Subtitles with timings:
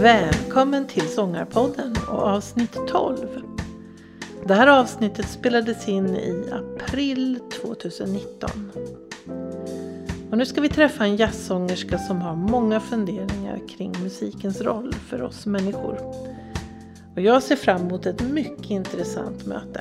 [0.00, 3.16] Välkommen till Sångarpodden och avsnitt 12.
[4.46, 8.50] Det här avsnittet spelades in i april 2019.
[10.30, 15.22] Och nu ska vi träffa en jazzsångerska som har många funderingar kring musikens roll för
[15.22, 15.98] oss människor.
[17.14, 19.80] Och jag ser fram emot ett mycket intressant möte.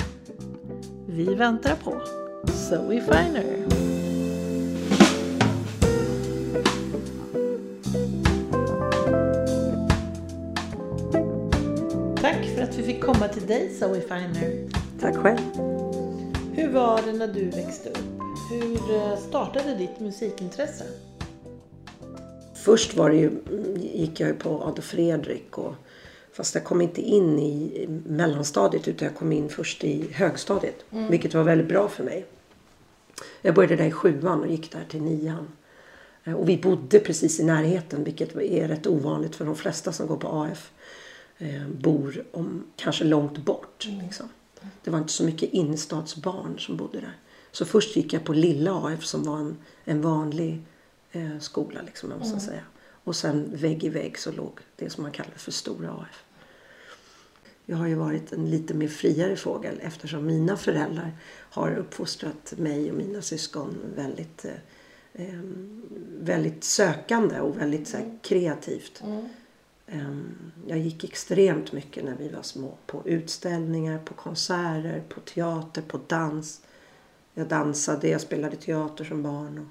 [1.07, 2.02] Vi väntar på
[2.52, 4.04] Zoe Finer.
[12.95, 14.69] Fick komma till dig Zoe Finer.
[14.99, 15.39] Tack själv.
[16.54, 17.97] Hur var det när du växte upp?
[18.51, 20.83] Hur eh, startade ditt musikintresse?
[22.55, 23.31] Först var det ju,
[23.77, 25.73] gick jag på Adolf Fredrik och
[26.33, 30.85] Fast jag kom inte in i mellanstadiet utan jag kom in först i högstadiet.
[30.91, 31.11] Mm.
[31.11, 32.25] Vilket var väldigt bra för mig.
[33.41, 35.47] Jag började där i sjuan och gick där till nian.
[36.23, 40.07] Eh, och vi bodde precis i närheten vilket är rätt ovanligt för de flesta som
[40.07, 40.71] går på AF.
[41.38, 43.86] Eh, bor om, kanske långt bort.
[43.86, 44.05] Mm.
[44.05, 44.30] Liksom.
[44.83, 47.17] Det var inte så mycket innerstadsbarn som bodde där.
[47.52, 50.61] Så först gick jag på lilla AF som var en, en vanlig
[51.11, 51.81] eh, skola.
[51.86, 52.45] Liksom, man måste mm.
[52.45, 52.64] säga.
[53.03, 56.23] Och sen vägg i vägg så låg det som man kallar för stora AF.
[57.66, 62.92] Jag har ju varit en lite mer friare fågel eftersom mina föräldrar har uppfostrat mig
[62.92, 64.45] och mina syskon väldigt,
[65.14, 65.39] eh,
[66.20, 68.20] väldigt sökande och väldigt så här, mm.
[68.20, 69.02] kreativt.
[69.03, 69.30] Mm.
[69.91, 75.81] Um, jag gick extremt mycket när vi var små på utställningar, på konserter, på teater,
[75.81, 76.61] på dans.
[77.33, 79.69] Jag dansade, jag spelade teater som barn.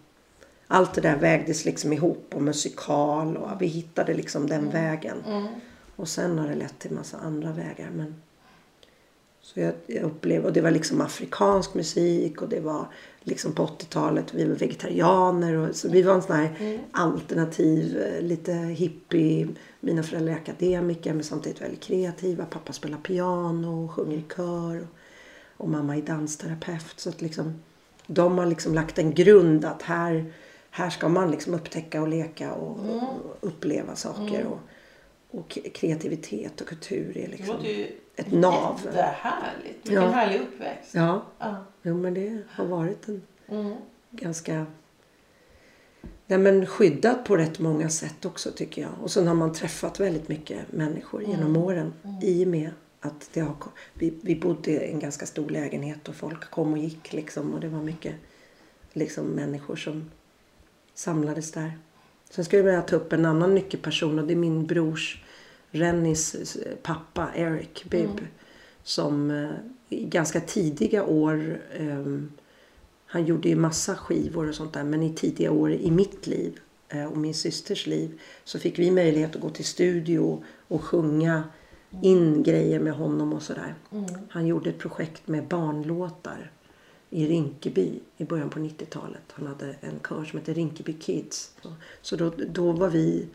[0.67, 4.73] Allt det där vägdes liksom ihop och musikal och vi hittade liksom den mm.
[4.73, 5.17] vägen.
[5.27, 5.47] Mm.
[5.97, 7.91] Och sen har det lett till massa andra vägar.
[7.91, 8.15] Men
[9.45, 12.87] så jag, jag upplevde, och det var liksom afrikansk musik och det var
[13.21, 16.81] liksom på 80-talet, vi var vegetarianer och så vi var en sån här mm.
[16.93, 19.49] alternativ, eh, lite hippie.
[19.81, 22.45] Mina föräldrar är akademiker men samtidigt väldigt kreativa.
[22.45, 24.81] Pappa spelar piano och sjunger i kör.
[24.81, 24.87] Och,
[25.57, 26.95] och mamma är dansterapeut.
[26.97, 27.63] Så att liksom,
[28.07, 30.33] de har liksom lagt en grund att här,
[30.71, 32.99] här ska man liksom upptäcka och leka och, mm.
[32.99, 34.41] och uppleva saker.
[34.41, 34.47] Mm.
[34.47, 34.59] Och,
[35.35, 37.57] och kreativitet och kultur är liksom
[38.17, 38.81] ett nav.
[38.93, 39.77] Det är härligt.
[39.83, 40.11] Vilken ja.
[40.11, 40.95] härlig uppväxt.
[40.95, 41.27] Ja.
[41.39, 41.65] ja.
[41.83, 43.77] Jo, men det har varit en mm.
[44.11, 44.67] ganska
[46.27, 48.91] Nej, men skyddat på rätt många sätt också tycker jag.
[49.03, 51.31] Och sen har man träffat väldigt mycket människor mm.
[51.31, 51.93] genom åren.
[52.05, 52.19] Mm.
[52.23, 53.57] I och med att det har,
[53.95, 57.55] vi, vi bodde i en ganska stor lägenhet och folk kom och gick liksom.
[57.55, 58.15] Och det var mycket
[58.93, 60.11] liksom, människor som
[60.95, 61.79] samlades där.
[62.31, 65.24] Sen skulle jag vilja ta upp en annan nyckelperson och det är min brors
[65.75, 68.11] Rennys pappa Eric Bibb.
[68.11, 68.27] Mm.
[68.83, 69.51] Som eh,
[69.89, 72.33] i ganska tidiga år um,
[73.07, 76.59] han gjorde ju massa skivor och sånt där men i tidiga år i mitt liv
[76.95, 81.45] uh, och min systers liv så fick vi möjlighet att gå till studio och sjunga
[82.03, 83.75] in grejer med honom och sådär.
[83.93, 84.05] Mm.
[84.29, 86.51] Han gjorde ett projekt med barnlåtar
[87.11, 89.23] i Rinkeby i början på 90-talet.
[89.33, 91.53] Han hade en kör som hette Rinkeby Kids.
[92.03, 93.27] Så då, då var vi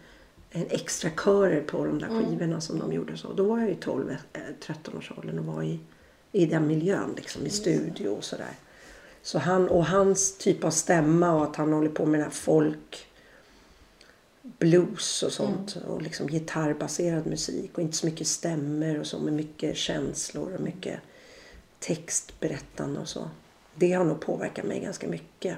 [0.51, 2.25] en extra körer på de där mm.
[2.25, 2.61] skivorna mm.
[2.61, 3.17] som de gjorde.
[3.17, 3.33] så.
[3.33, 5.79] Då var jag i 12-13 eh, års åldern och var i,
[6.31, 8.53] i den miljön liksom i studio och sådär.
[9.21, 12.33] Så han och hans typ av stämma och att han håller på med den här
[12.33, 13.05] folk
[14.41, 15.89] blues och sånt mm.
[15.89, 20.61] och liksom gitarrbaserad musik och inte så mycket stämmer och så med mycket känslor och
[20.61, 20.99] mycket
[21.79, 23.29] textberättande och så.
[23.75, 25.57] Det har nog påverkat mig ganska mycket.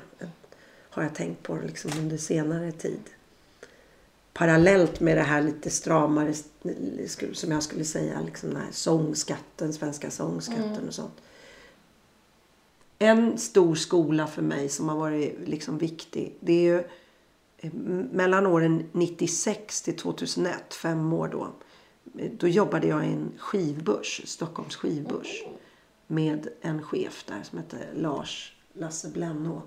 [0.89, 2.99] Har jag tänkt på liksom under senare tid
[4.33, 6.33] parallellt med det här lite stramare
[7.33, 10.87] som jag skulle säga liksom den här sångskatten, svenska sångskatten mm.
[10.87, 11.21] och sånt.
[12.99, 16.83] En stor skola för mig som har varit liksom viktig det är ju
[17.57, 17.73] eh,
[18.11, 21.51] mellan åren 96 till 2001, fem år då.
[22.37, 25.43] Då jobbade jag i en skivbörs, Stockholms skivbörs.
[26.07, 29.61] Med en chef där som hette Lars Lasse Blenno.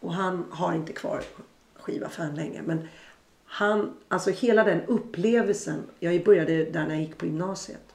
[0.00, 1.22] Och han har inte kvar
[1.74, 2.62] skivaffären längre.
[2.62, 2.88] Men
[3.52, 5.82] han, alltså hela den upplevelsen.
[5.98, 7.94] Jag började där när jag gick på gymnasiet.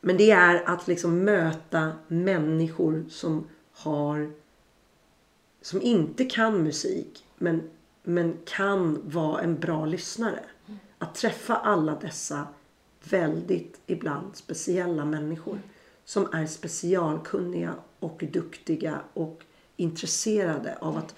[0.00, 4.30] Men det är att liksom möta människor som har
[5.62, 7.70] som inte kan musik men,
[8.02, 10.40] men kan vara en bra lyssnare.
[10.98, 12.46] Att träffa alla dessa
[13.04, 15.60] väldigt ibland speciella människor
[16.04, 19.42] som är specialkunniga och duktiga och
[19.76, 21.14] intresserade av att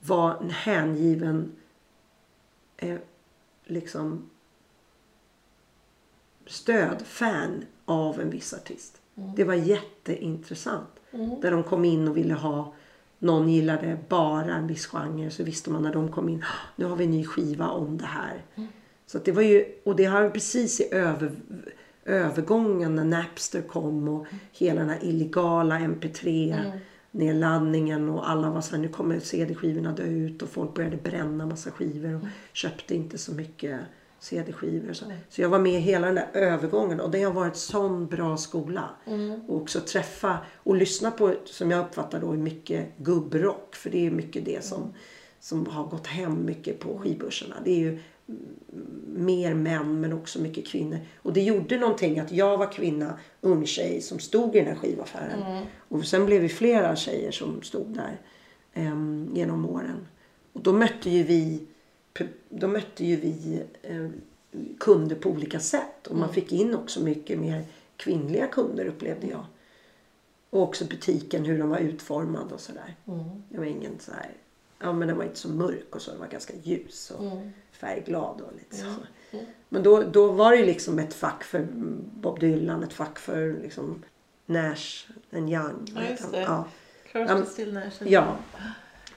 [0.00, 1.52] vara en hängiven
[2.80, 2.98] eh,
[3.64, 4.30] liksom
[6.46, 9.00] stöd, fan av en viss artist.
[9.16, 9.34] Mm.
[9.34, 10.88] Det var jätteintressant.
[11.10, 11.40] Mm.
[11.40, 12.74] Där de kom in och ville ha
[13.18, 16.44] någon gillade bara en viss genre så visste man när de kom in
[16.76, 18.44] nu har vi en ny skiva om det här.
[18.54, 18.68] Mm.
[19.06, 21.32] Så det var ju, och det har precis i över,
[22.04, 26.56] övergången när Napster kom och hela den här illegala MP3
[27.10, 31.46] nedladdningen och alla var så här, nu kommer CD-skivorna dö ut och folk började bränna
[31.46, 32.22] massa skivor och
[32.52, 33.80] köpte inte så mycket
[34.20, 34.92] CD-skivor.
[34.92, 35.04] Så.
[35.28, 38.90] så jag var med hela den där övergången och det har varit sån bra skola.
[39.48, 43.74] Och också träffa och lyssna på, som jag uppfattar då, mycket gubbrock.
[43.74, 44.92] För det är mycket det som,
[45.40, 47.56] som har gått hem mycket på skivbörserna.
[47.64, 47.98] Det är ju
[49.06, 50.98] mer män men också mycket kvinnor.
[51.16, 54.74] Och det gjorde någonting att jag var kvinna, ung tjej som stod i den här
[54.74, 55.66] skivaffären.
[55.88, 58.20] Och sen blev vi flera tjejer som stod där
[58.72, 60.06] em, genom åren.
[60.52, 61.66] Och då mötte ju vi,
[62.48, 64.12] då mötte ju vi em,
[64.78, 66.06] kunder på olika sätt.
[66.06, 67.64] Och man fick in också mycket mer
[67.96, 69.44] kvinnliga kunder upplevde jag.
[70.50, 72.94] Och också butiken, hur den var utformad och sådär.
[73.48, 74.30] Det var ingen så här,
[74.78, 77.24] ja men den var inte så mörk och så, den var ganska ljus och
[77.80, 78.86] färgglad och lite så.
[79.68, 81.66] Men då, då var det ju liksom ett fack för
[82.20, 84.02] Bob Dylan, ett fack för liksom
[84.46, 85.92] Nash and Young.
[85.94, 86.40] Ja, just det.
[86.40, 86.64] Ja.
[87.12, 88.36] Crosby, Still, Nash Ja.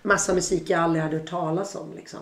[0.01, 1.93] Massa musik jag aldrig hade hört talas om.
[1.95, 2.19] Liksom.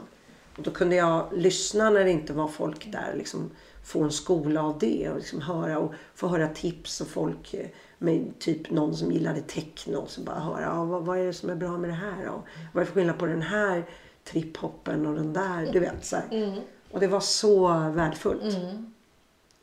[0.57, 3.13] Och då kunde jag lyssna när det inte var folk där.
[3.17, 3.51] Liksom,
[3.83, 7.67] få en skola av det och liksom höra och få höra tips och folk eh,
[7.97, 10.05] med typ någon som gillade techno.
[10.07, 12.27] Så bara höra ja, vad, vad är det som är bra med det här?
[12.27, 12.41] Och
[12.73, 13.85] vad är det för skillnad på den här
[14.23, 15.69] triphoppen och den där?
[15.73, 16.61] Du vet så här.
[16.91, 18.57] Och det var så värdefullt.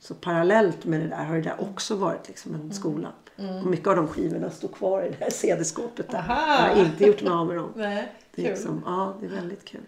[0.00, 3.12] Så parallellt med det där har det där också varit liksom en skola.
[3.37, 6.25] Och mycket av de skivorna står kvar i det här CD-skåpet där.
[6.28, 6.34] Jag
[6.75, 7.72] har inte gjort mig av med dem.
[7.76, 9.81] Nej, Det är, liksom, ja, det är väldigt kul.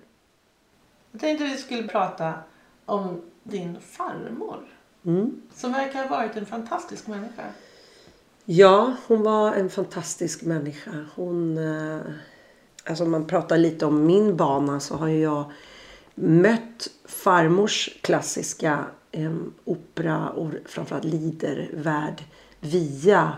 [1.12, 2.34] Jag tänkte vi skulle prata
[2.84, 4.58] om din farmor.
[5.04, 5.42] Mm.
[5.54, 7.42] Som verkar ha varit en fantastisk människa.
[8.44, 11.04] Ja, hon var en fantastisk människa.
[11.14, 12.00] Hon, eh,
[12.84, 15.52] alltså om man pratar lite om min bana så har ju jag
[16.14, 19.34] mött farmors klassiska eh,
[19.64, 22.24] opera och framförallt lidervärld
[22.60, 23.36] via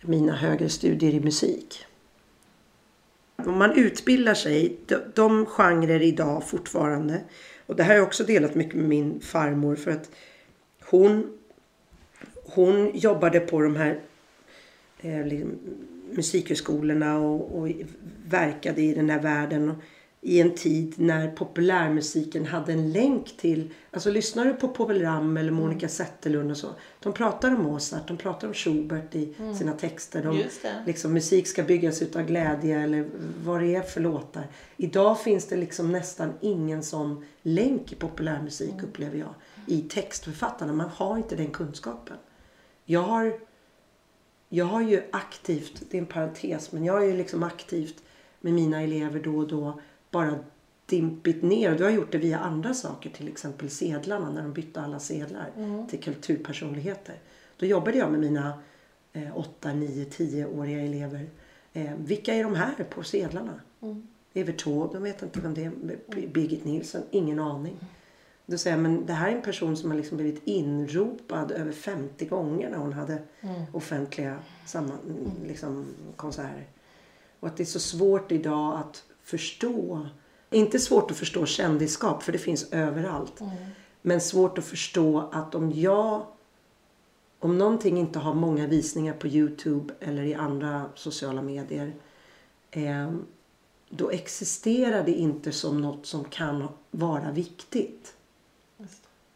[0.00, 1.86] mina högre studier i musik.
[3.36, 7.20] Om man utbildar sig, de, de genrer idag fortfarande.
[7.66, 10.10] Och det här har jag också delat mycket med min farmor för att
[10.80, 11.38] hon,
[12.44, 14.00] hon jobbade på de här
[15.00, 15.58] eh, liksom,
[16.16, 17.68] musikhögskolorna och, och
[18.26, 19.74] verkade i den här världen.
[20.22, 23.70] I en tid när populärmusiken hade en länk till...
[23.90, 26.68] Alltså lyssnar du på Povel Ramel eller Monica Zetterlund och så.
[27.00, 30.22] De pratar om Mozart, de pratar om Schubert i sina texter.
[30.22, 30.44] De,
[30.86, 33.08] liksom, musik ska byggas utav glädje eller
[33.44, 34.46] vad det är för låtar.
[34.76, 39.34] Idag finns det liksom nästan ingen sån länk i populärmusik upplever jag.
[39.66, 40.72] I textförfattarna.
[40.72, 42.16] Man har inte den kunskapen.
[42.84, 43.34] Jag har
[44.52, 48.02] jag har ju aktivt, det är en parentes, men jag har ju liksom aktivt
[48.40, 49.80] med mina elever då och då
[50.10, 50.38] bara
[50.86, 51.78] dimpit ner.
[51.78, 55.50] Du har gjort det via andra saker, till exempel sedlarna, när de bytte alla sedlar
[55.88, 57.14] till kulturpersonligheter.
[57.56, 58.62] Då jobbade jag med mina
[59.12, 61.30] eh, 8, 9, 10-åriga elever.
[61.72, 63.60] Eh, vilka är de här på sedlarna?
[64.34, 65.72] Evert Taube, de vet inte vem det är.
[66.26, 67.76] Birgit Nilsson, ingen aning.
[68.50, 71.72] Då säger jag, men det här är en person som har liksom blivit inropad över
[71.72, 73.22] 50 gånger när hon hade
[73.72, 74.98] offentliga samman,
[75.46, 75.86] liksom,
[76.16, 76.66] konserter.
[77.40, 80.06] Och att det är så svårt idag att förstå.
[80.50, 83.40] Inte svårt att förstå kändisskap, för det finns överallt.
[84.02, 86.26] Men svårt att förstå att om jag
[87.38, 91.92] om någonting inte har många visningar på Youtube eller i andra sociala medier
[92.70, 93.12] eh,
[93.88, 98.14] då existerar det inte som något som kan vara viktigt.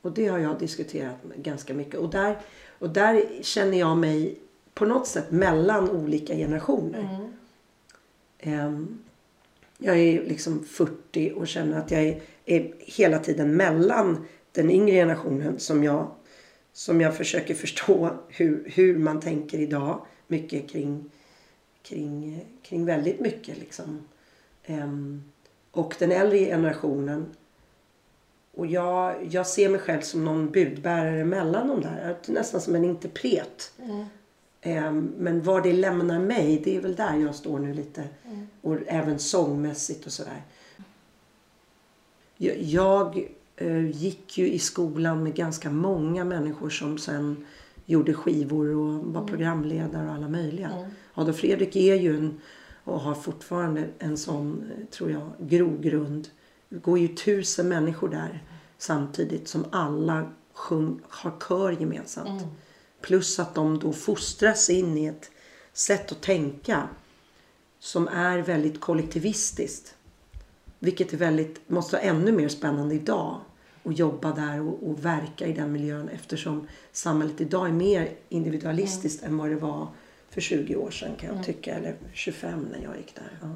[0.04, 1.94] Och det har jag diskuterat ganska mycket.
[1.94, 2.38] Och där,
[2.78, 4.38] och där känner jag mig
[4.74, 7.30] på något sätt mellan olika generationer.
[8.38, 8.98] Ehm,
[9.78, 14.94] jag är liksom 40 och känner att jag är, är hela tiden mellan den yngre
[14.94, 16.10] generationen som jag,
[16.72, 20.06] som jag försöker förstå hur, hur man tänker idag.
[20.26, 21.10] Mycket kring,
[21.82, 24.08] kring, kring väldigt mycket liksom.
[24.64, 25.22] Ehm,
[25.70, 27.26] och den äldre generationen
[28.56, 32.16] och jag, jag ser mig själv som någon budbärare mellan de där.
[32.26, 33.72] Nästan som en interpret.
[34.60, 38.04] Ehm, men var det lämnar mig, det är väl där jag står nu lite.
[38.60, 40.42] Och även sångmässigt och sådär.
[42.36, 47.46] Jag, jag eh, gick ju i skolan med ganska många människor som sen
[47.86, 50.70] gjorde skivor och var programledare och alla möjliga.
[51.14, 52.40] Adolf Fredrik är ju en,
[52.84, 56.28] och har fortfarande en sån, eh, tror jag, grogrund.
[56.82, 58.42] Går ju tusen människor där
[58.78, 62.42] samtidigt som alla sjung, har kör gemensamt.
[63.00, 65.30] Plus att de då fostras in i ett
[65.72, 66.88] sätt att tänka
[67.78, 69.94] som är väldigt kollektivistiskt.
[70.78, 73.40] Vilket är väldigt, måste vara ännu mer spännande idag.
[73.82, 79.22] och jobba där och, och verka i den miljön eftersom samhället idag är mer individualistiskt
[79.22, 79.88] än vad det var
[80.30, 81.74] för 20 år sedan kan jag tycka.
[81.74, 83.38] Eller 25 när jag gick där.
[83.40, 83.54] Ja.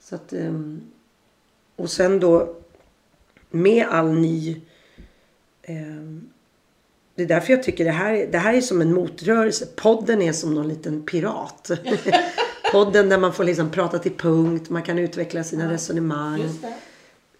[0.00, 0.80] Så att, ehm,
[1.76, 2.56] och sen då
[3.50, 4.60] med all ny...
[5.62, 6.28] ehm,
[7.14, 9.66] det är därför jag tycker det här, det här är som en motrörelse.
[9.66, 11.70] Podden är som någon liten pirat.
[12.72, 16.74] Podden där man får liksom prata till punkt, man kan utveckla sina resonemang Just det.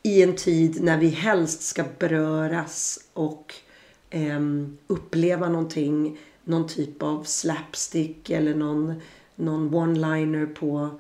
[0.03, 3.55] i en tid när vi helst ska beröras och
[4.11, 6.19] ehm, uppleva någonting.
[6.45, 8.95] Någon typ av slapstick eller någon,
[9.35, 10.91] någon one-liner på,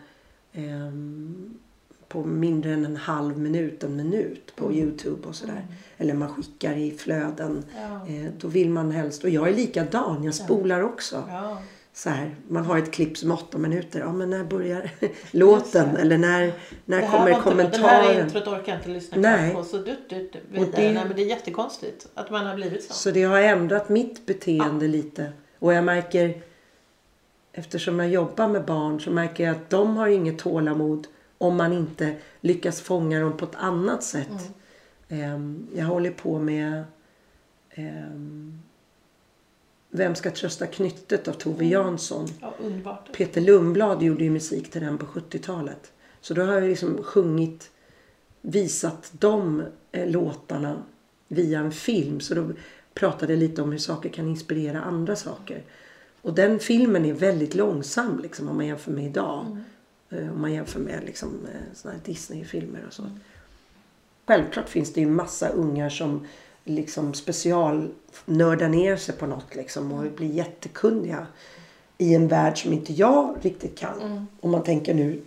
[0.52, 1.58] ehm,
[2.12, 5.66] på mindre än en halv minut, en minut på Youtube och sådär.
[5.98, 7.64] Eller man skickar i flöden.
[7.76, 8.14] Ja.
[8.14, 11.24] Eh, då vill man helst, och jag är likadan, jag spolar också.
[11.28, 11.58] Ja.
[11.94, 14.00] Så här, man har ett klipp som är åtta minuter.
[14.00, 14.90] Ja men när börjar
[15.30, 15.96] låten?
[15.96, 16.52] Eller när,
[16.84, 17.82] när Det kommer inte, kommentaren?
[18.06, 19.54] Det här introt orkar jag inte lyssna Nej.
[19.54, 19.64] på.
[19.64, 22.82] Så du, du, du, Och det- Nej, men det är jättekonstigt att man har blivit
[22.84, 22.92] så.
[22.92, 25.32] Så det har ändrat mitt beteende lite.
[25.58, 26.42] Och jag märker,
[27.52, 31.06] eftersom jag jobbar med barn så märker jag att de har inget tålamod
[31.42, 34.54] om man inte lyckas fånga dem på ett annat sätt.
[35.08, 36.84] Ehm, jag håller på med
[37.70, 38.62] ehm,
[39.94, 42.28] Vem ska trösta knyttet av Tove Jansson.
[42.40, 43.16] Ja, underbart.
[43.16, 45.92] Peter Lundblad gjorde ju musik till den på 70-talet.
[46.20, 47.70] Så då har jag liksom sjungit,
[48.40, 50.82] visat de eh, låtarna
[51.28, 52.20] via en film.
[52.20, 52.50] Så då
[52.94, 55.62] pratade jag lite om hur saker kan inspirera andra saker.
[56.22, 59.46] Och den filmen är väldigt långsam liksom, om man jämför med idag.
[59.46, 59.56] Eh,
[60.12, 63.02] Om man jämför med liksom, eh, såna Disney-filmer och så.
[64.26, 66.26] Självklart finns det ju massa ungar som
[66.64, 71.26] liksom specialnördar ner sig på något liksom och blir jättekunniga
[71.98, 74.26] i en värld som inte jag riktigt kan.
[74.40, 75.22] Om man tänker nu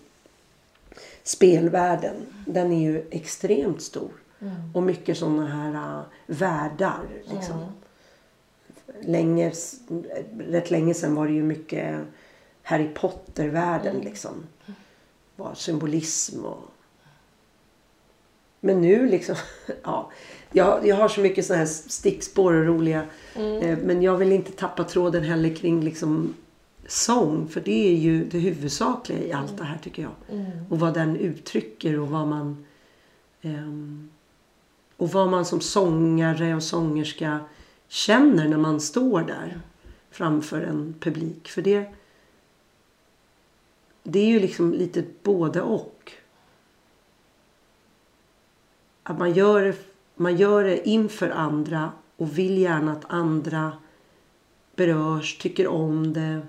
[1.26, 2.16] spelvärlden.
[2.46, 4.12] Den är ju extremt stor.
[4.74, 7.08] Och mycket sådana här uh, världar.
[7.32, 7.66] Liksom.
[9.02, 9.52] Länge,
[10.40, 12.02] rätt länge sedan var det ju mycket
[12.64, 14.44] Harry Potter-världen liksom.
[15.36, 16.72] Var symbolism och
[18.66, 19.36] men nu liksom,
[19.84, 20.12] ja.
[20.52, 23.06] Jag, jag har så mycket sådana här stickspår och roliga.
[23.36, 26.34] Eh, men jag vill inte tappa tråden heller kring liksom
[26.88, 27.48] sång.
[27.48, 30.12] För det är ju det huvudsakliga i allt det här tycker jag.
[30.70, 32.66] Och vad den uttrycker och vad man...
[33.42, 34.10] ehm,
[34.98, 37.40] och vad man som sångare och sångerska
[37.88, 39.60] känner när man står där
[40.12, 41.48] framför en publik.
[41.48, 41.94] För det...
[44.08, 46.12] Det är ju liksom lite både och
[49.04, 49.76] att man gör, det,
[50.16, 53.74] man gör det inför andra och vill gärna att andra
[54.76, 56.42] berörs, tycker om det,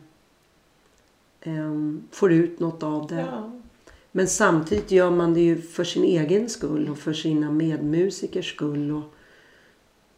[1.41, 3.21] ehm, får ut något av det.
[3.21, 3.53] Ja.
[4.13, 8.91] Men samtidigt gör man det ju för sin egen skull och för sina medmusikers skull.
[8.93, 9.13] Och,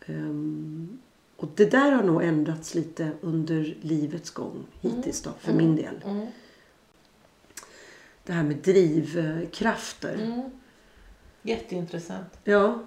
[0.07, 0.99] ehm,
[1.37, 5.95] och det där har nog ändrats lite under livets gång hittills då, för min del.
[6.05, 6.27] Mm.
[8.29, 10.15] Det här med drivkrafter.
[10.15, 10.51] Mm.
[11.43, 12.39] Jätteintressant.
[12.45, 12.79] Ja,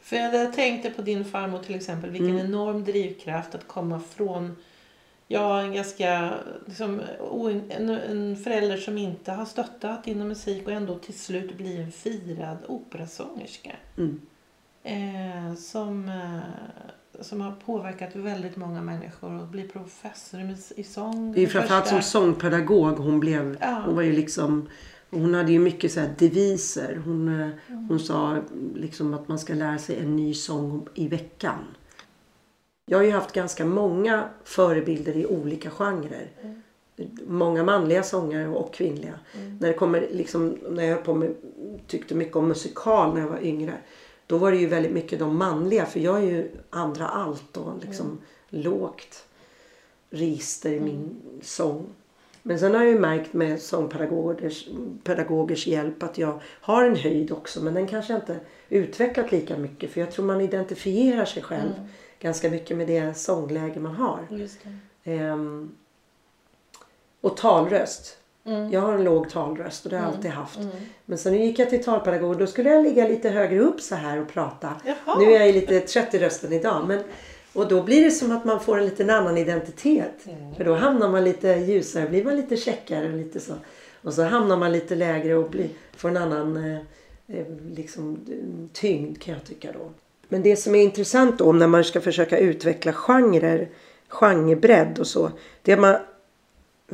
[0.00, 2.10] För jag tänkte på din farmor till exempel.
[2.10, 2.46] Vilken Mm.
[2.46, 4.56] enorm drivkraft att komma från
[5.28, 6.34] Ja, en ganska
[6.66, 7.00] liksom,
[7.68, 11.92] en, en förälder som inte har stöttat inom musik och ändå till slut bli en
[11.92, 13.76] firad operasångerska.
[13.98, 14.20] Mm.
[14.82, 16.40] Eh, som, eh,
[17.20, 21.32] som har påverkat väldigt många människor och bli professor i, sång.
[21.32, 23.56] Det är framförallt som sångpedagog hon blev.
[23.60, 23.82] Ja.
[23.86, 24.68] Hon var ju liksom
[25.10, 27.02] hon hade ju mycket så deviser.
[27.04, 27.88] Hon, eh, Mm.
[27.88, 28.36] hon sa
[28.74, 31.58] liksom att man ska lära sig en ny sång i veckan.
[32.86, 36.30] Jag har ju haft ganska många förebilder i olika genrer.
[36.42, 36.62] Mm.
[37.26, 39.14] Många manliga sångare och kvinnliga.
[39.60, 41.34] När det kommer liksom, när jag på med,
[41.86, 43.72] tyckte mycket om musikal när jag var yngre.
[44.32, 47.78] Då var det ju väldigt mycket de manliga för jag är ju andra allt och
[47.80, 49.24] liksom lågt
[50.10, 51.86] register i min sång.
[52.42, 54.68] Men sen har jag ju märkt med sångpedagogers
[55.04, 59.90] pedagogers hjälp att jag har en höjd också men den kanske inte utvecklat lika mycket
[59.90, 61.72] för jag tror man identifierar sig själv
[62.20, 64.26] ganska mycket med det sångläge man har.
[65.04, 65.76] Ehm,
[67.20, 68.18] och talröst.
[68.44, 68.72] Mm.
[68.72, 70.58] Jag har en låg talröst och det har jag alltid haft.
[71.04, 73.94] Men sen gick jag till talpedagog och då skulle jag ligga lite högre upp så
[73.94, 74.74] här och prata.
[74.84, 75.18] Jaha.
[75.18, 76.84] Nu är jag lite trött i rösten idag.
[76.88, 77.00] Men,
[77.52, 80.26] och då blir det som att man får en liten annan identitet.
[80.56, 83.52] För då hamnar man lite ljusare, blir man lite checkare och lite så.
[84.02, 86.78] Och så hamnar man lite lägre och blir, får en annan eh,
[87.38, 88.18] eh, liksom,
[88.72, 89.90] tyngd kan jag tycka då.
[90.28, 93.68] Men det som är intressant då när man ska försöka utveckla genrer,
[94.08, 95.30] genrebredd och så.
[95.62, 95.96] Det man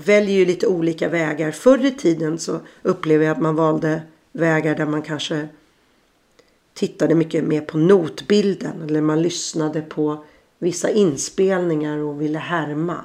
[0.04, 1.50] väljer ju lite olika vägar.
[1.50, 4.02] Förr i tiden så upplever jag att man valde
[4.32, 5.48] vägar där man kanske
[6.74, 8.82] tittade mycket mer på notbilden.
[8.88, 10.24] Eller man lyssnade på
[10.58, 13.04] vissa inspelningar och ville härma.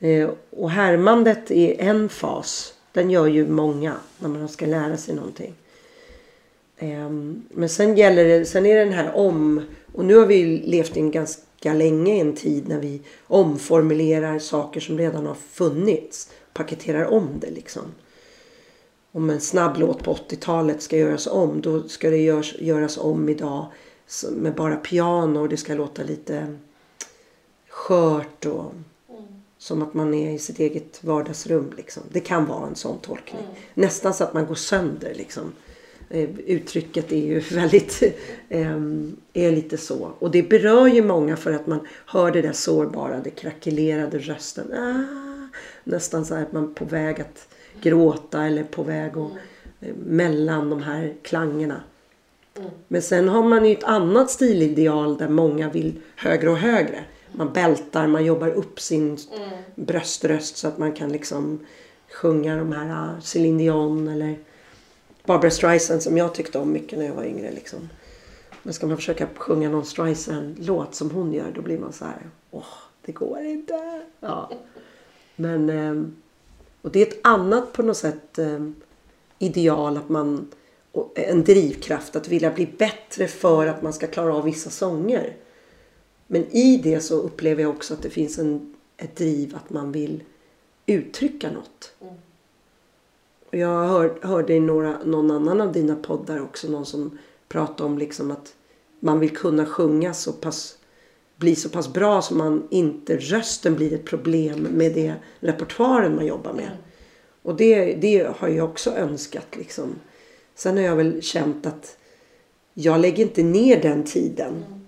[0.00, 2.74] Eh, och härmandet är en fas.
[2.92, 5.54] Den gör ju många när man ska lära sig någonting.
[6.78, 9.62] Ehm, men sen gäller det, sen är det den här om.
[9.92, 14.80] Och nu har vi levt in ganska länge i en tid när vi omformulerar saker
[14.80, 16.30] som redan har funnits.
[16.52, 17.82] Paketerar om det liksom.
[19.12, 21.60] Om en snabb låt på 80-talet ska göras om.
[21.60, 23.66] Då ska det görs, göras om idag.
[24.30, 26.56] Med bara piano och det ska låta lite
[27.68, 28.72] skört och
[29.58, 31.72] som att man är i sitt eget vardagsrum.
[31.76, 32.02] Liksom.
[32.12, 33.42] Det kan vara en sån tolkning.
[33.42, 33.54] Mm.
[33.74, 35.14] Nästan så att man går sönder.
[35.14, 35.52] Liksom.
[36.12, 38.02] Eh, uttrycket är ju väldigt,
[38.48, 38.76] eh,
[39.32, 40.12] är lite så.
[40.18, 44.72] Och det berör ju många för att man hör det där sårbara, det krackelerade rösten.
[44.72, 47.48] Ah, nästan så att man är på väg att
[47.82, 49.30] gråta eller på väg att
[49.80, 49.96] mm.
[50.06, 51.80] mellan de här klangerna.
[52.58, 52.70] Mm.
[52.88, 57.52] Men sen har man ju ett annat stilideal där många vill högre och högre man
[57.52, 59.50] bältar, man jobbar upp sin mm.
[59.74, 61.60] bröströst så att man kan liksom
[62.12, 64.38] sjunga de här uh, Céline Dion eller
[65.24, 67.50] Barbara Streisand som jag tyckte om mycket när jag var yngre.
[67.50, 67.88] Liksom.
[68.62, 72.30] Men ska man försöka sjunga någon Streisand-låt som hon gör då blir man så här,
[72.50, 72.64] åh,
[73.04, 74.02] det går inte.
[74.20, 74.50] Ja.
[75.36, 76.16] Men, ehm,
[76.82, 78.74] och det är ett annat på något sätt ehm,
[79.38, 80.50] ideal att man,
[81.14, 85.36] en drivkraft att vilja bli bättre för att man ska klara av vissa sånger.
[86.26, 89.92] Men i det så upplever jag också att det finns en, ett driv att man
[89.92, 90.22] vill
[90.86, 91.94] uttrycka något.
[93.52, 97.18] Och jag hör, hörde i några, någon annan av dina poddar också någon som
[97.48, 98.54] pratade om liksom att
[99.00, 100.78] man vill kunna sjunga så pass
[101.36, 106.26] bli så pass bra så man inte rösten blir ett problem med det repertoaren man
[106.26, 106.64] jobbar med.
[106.64, 106.76] Mm.
[107.42, 109.94] Och det, det har jag också önskat liksom.
[110.54, 111.96] Sen har jag väl känt att
[112.74, 114.64] jag lägger inte ner den tiden.
[114.66, 114.82] Mm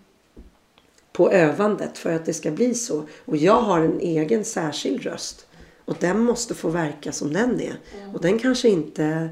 [1.14, 3.02] på övandet för att det ska bli så.
[3.24, 5.46] Och jag har en egen särskild röst.
[5.84, 7.76] Och den måste få verka som den är.
[8.14, 9.28] Och den kanske inte...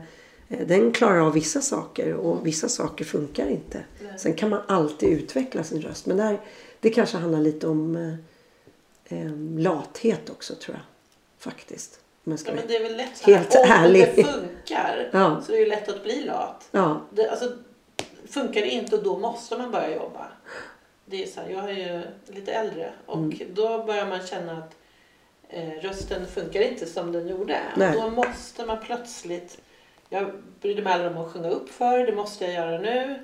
[0.49, 3.85] Eh, den klarar av vissa saker och vissa saker funkar inte.
[4.19, 6.07] Sen kan man alltid utveckla sin röst.
[6.07, 6.41] Men där,
[6.81, 10.85] det kanske handlar lite om eh, eh lathet också tror jag.
[11.39, 12.01] Faktiskt.
[12.25, 14.13] ja, men det är väl lätt helt om ärlig.
[14.17, 15.43] det funkar ja.
[15.47, 16.69] så är det lätt att bli lat.
[16.71, 17.01] Ja.
[17.11, 17.53] Det, alltså,
[18.27, 20.27] funkar det inte och då måste man börja jobba
[21.13, 23.39] det är så här, jag är ju lite äldre och mm.
[23.55, 24.75] då börjar man känna att
[25.81, 27.61] rösten funkar inte som den gjorde.
[27.75, 29.61] Och då måste man plötsligt,
[30.09, 33.19] jag brydde mig aldrig om att sjunga upp för det måste jag göra nu.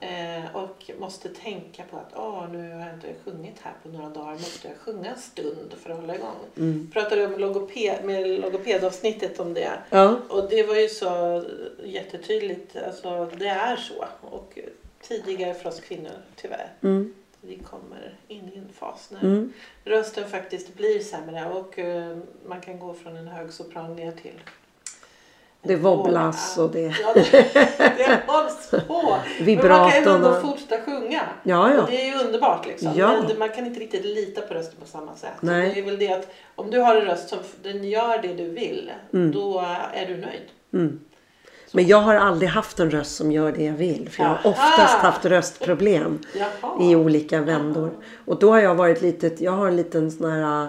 [0.00, 4.08] Eh, och måste tänka på att oh, nu har jag inte sjungit här på några
[4.08, 4.32] dagar.
[4.32, 6.36] Måste jag sjunga en stund för att hålla igång?
[6.56, 6.90] Mm.
[6.92, 9.72] Pratade om logoped, med logopedavsnittet om det.
[9.90, 10.16] Ja.
[10.28, 11.44] Och det var ju så
[11.84, 12.76] jättetydligt.
[12.76, 14.04] Alltså, det är så.
[14.20, 14.58] Och
[15.00, 16.72] tidigare för oss kvinnor tyvärr.
[16.82, 17.14] Mm
[17.46, 19.52] vi kommer in i en fas när mm.
[19.84, 24.40] rösten faktiskt blir sämre och uh, man kan gå från en hög sopran ner till
[25.64, 26.80] det wobblas och det...
[26.80, 27.30] Ja, det,
[27.96, 29.18] det hålls på.
[29.44, 31.22] Men man kan ju ändå fortsätta sjunga.
[31.42, 31.82] Ja, ja.
[31.82, 32.92] Och det är ju underbart liksom.
[32.96, 33.24] Ja.
[33.28, 35.32] Men man kan inte riktigt lita på rösten på samma sätt.
[35.40, 35.70] Nej.
[35.74, 38.48] Det är väl det att om du har en röst som den gör det du
[38.48, 38.92] vill.
[39.12, 39.32] Mm.
[39.32, 40.48] Då är du nöjd.
[40.72, 41.00] Mm.
[41.74, 44.08] Men jag har aldrig haft en röst som gör det jag vill.
[44.10, 46.18] För jag har oftast haft röstproblem
[46.80, 47.90] i olika vändor.
[48.24, 50.68] Och då har jag varit lite, jag har en liten sån här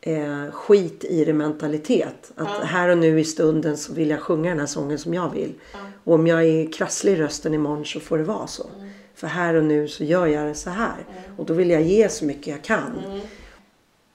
[0.00, 2.32] eh, skit i det mentalitet.
[2.36, 2.64] Att ja.
[2.64, 5.54] här och nu i stunden så vill jag sjunga den här sången som jag vill.
[5.72, 5.78] Ja.
[6.04, 8.66] Och om jag är krasslig i rösten imorgon så får det vara så.
[8.78, 8.90] Mm.
[9.14, 11.06] För här och nu så gör jag det så här.
[11.08, 11.38] Mm.
[11.38, 12.98] Och då vill jag ge så mycket jag kan.
[13.06, 13.20] Mm.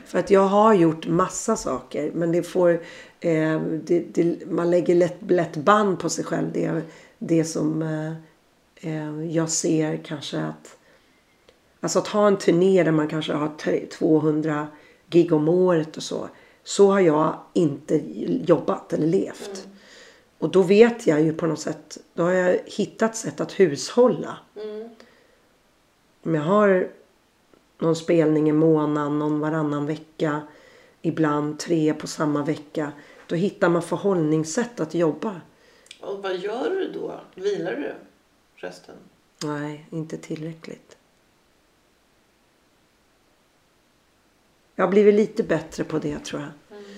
[0.05, 2.79] För att jag har gjort massa saker men det får
[3.19, 6.51] eh, det, det, man lägger lätt, lätt band på sig själv.
[6.53, 6.81] Det,
[7.19, 8.11] det som eh,
[8.91, 10.77] eh jag ser kanske att
[11.85, 14.67] Alltså att ha en turné där man kanske har 200
[15.09, 16.29] gig om året och så.
[16.63, 18.01] Så har jag inte
[18.45, 19.47] jobbat eller levt.
[19.47, 19.77] Mm.
[20.39, 21.97] Och då vet jag ju på något sätt.
[22.13, 24.37] Då har jag hittat sätt att hushålla.
[24.55, 24.89] Mm.
[26.23, 26.87] Om jag har
[27.79, 30.41] någon spelning i månaden, någon varannan vecka.
[31.05, 32.91] Ibland tre på samma vecka.
[33.27, 35.41] Då hittar man förhållningssätt att jobba.
[36.01, 37.19] Och vad gör du då?
[37.35, 37.93] Vilar du
[38.55, 38.95] rösten?
[39.43, 40.97] Nej, inte tillräckligt.
[44.75, 46.77] Jag har blivit lite bättre på det tror jag.
[46.77, 46.91] Mm.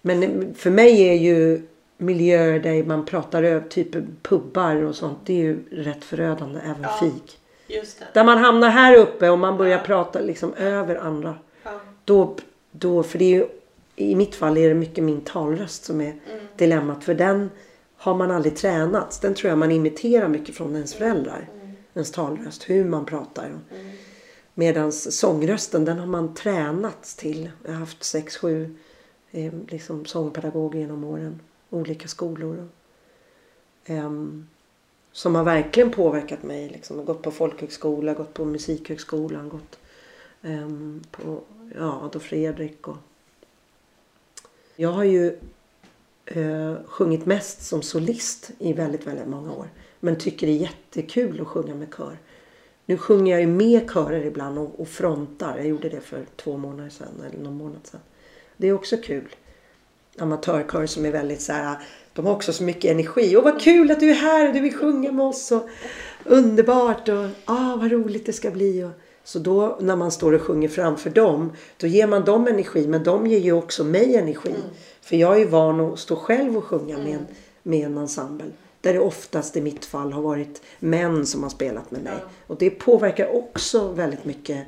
[0.00, 5.18] Men för mig är ju miljöer där man pratar över typ pubbar och sånt.
[5.24, 6.60] Det är ju rätt förödande.
[6.60, 7.38] Även ja, fik.
[8.12, 9.84] Där man hamnar här uppe och man börjar ja.
[9.84, 11.34] prata liksom över andra.
[11.62, 11.80] Ja.
[12.04, 12.36] Då,
[12.78, 13.46] då, för det är ju
[13.96, 16.46] i mitt fall är det mycket min talröst som är mm.
[16.56, 17.04] dilemmat.
[17.04, 17.50] För den
[17.96, 19.18] har man aldrig tränat.
[19.22, 21.48] Den tror jag man imiterar mycket från ens föräldrar.
[21.54, 21.72] Mm.
[21.94, 23.46] Ens talröst, hur man pratar.
[23.46, 23.60] Mm.
[24.54, 27.50] Medan sångrösten den har man tränats till.
[27.64, 28.76] Jag har haft sex, sju
[29.30, 31.40] eh, liksom sångpedagoger genom åren.
[31.70, 32.68] Olika skolor.
[33.88, 34.48] Um,
[35.12, 36.68] som har verkligen påverkat mig.
[36.68, 37.04] Liksom.
[37.04, 39.78] Gått på folkhögskola, gått på musikhögskolan, gått
[40.46, 41.40] um, på
[41.74, 42.88] ja, Adolf Fredrik.
[42.88, 42.96] Och...
[44.76, 45.36] Jag har ju
[46.36, 49.68] uh, sjungit mest som solist i väldigt, väldigt många år.
[50.00, 52.18] Men tycker det är jättekul att sjunga med kör.
[52.86, 55.56] Nu sjunger jag ju med körer ibland och, och frontar.
[55.56, 58.00] Jag gjorde det för två månader sedan eller någon månad sedan.
[58.56, 59.34] Det är också kul.
[60.18, 61.78] Amatörkör som är väldigt så här
[62.12, 63.36] de har också så mycket energi.
[63.36, 65.52] Och vad kul att du är här och du vill sjunga med oss.
[65.52, 65.68] Och
[66.24, 68.84] underbart och ah, vad roligt det ska bli.
[68.84, 68.90] Och,
[69.26, 71.52] så då när man står och sjunger framför dem.
[71.76, 72.86] Då ger man dem energi.
[72.86, 74.48] Men de ger ju också mig energi.
[74.48, 74.60] Mm.
[75.00, 77.26] För jag är ju van att stå själv och sjunga med, en, mm.
[77.62, 78.46] med en ensemble.
[78.80, 82.12] Där det oftast i mitt fall har varit män som har spelat med mig.
[82.20, 82.28] Ja.
[82.46, 84.66] Och det påverkar också väldigt mycket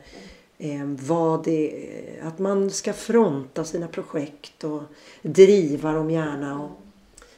[0.58, 1.88] eh, vad det,
[2.22, 4.82] att man ska fronta sina projekt och
[5.22, 6.62] driva dem gärna.
[6.62, 6.70] Och,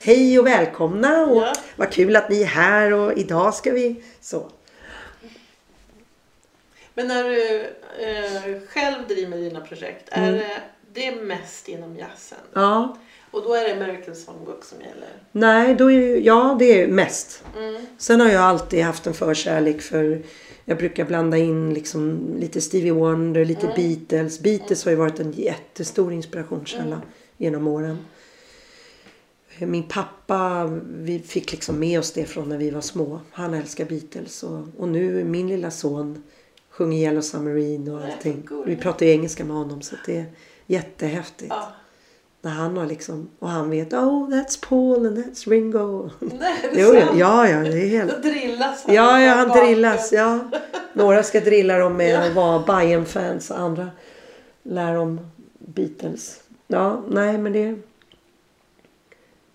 [0.02, 1.52] Hej och välkomna och ja.
[1.76, 4.50] vad kul att ni är här och idag ska vi så.
[6.94, 7.60] Men när du
[7.98, 10.28] eh, själv driver dina projekt, mm.
[10.28, 12.38] är det, det mest inom jazzen?
[12.52, 12.96] Ja.
[13.30, 15.08] Och då är det American Songbook som gäller?
[15.32, 17.44] Nej, då är, ja det är mest.
[17.56, 17.86] Mm.
[17.98, 20.22] Sen har jag alltid haft en förkärlek för
[20.64, 23.76] jag brukar blanda in liksom lite Stevie Wonder, lite mm.
[23.76, 24.40] Beatles.
[24.40, 27.08] Beatles har ju varit en jättestor inspirationskälla mm.
[27.36, 27.98] genom åren.
[29.58, 33.20] Min pappa, vi fick liksom med oss det från när vi var små.
[33.30, 36.22] Han älskar Beatles och, och nu min lilla son
[36.80, 38.48] sjunger Yellow Submarine och allting.
[38.66, 40.26] Vi pratar ju engelska med honom så det är
[40.66, 41.50] jättehäftigt.
[41.50, 41.72] Ja.
[42.42, 46.10] När han har liksom, och han vet oh that's Paul and that's Ringo.
[46.18, 48.10] Nej, det jo, ja, ja, det är helt...
[48.10, 48.94] Då drillas han.
[48.94, 50.12] Ja, ja, han drillas.
[50.12, 50.38] Ja.
[50.92, 52.28] Några ska drilla dem med ja.
[52.28, 53.90] att vara bayern fans andra
[54.62, 55.20] lär dem
[55.58, 56.40] Beatles.
[56.66, 57.78] Ja, nej men det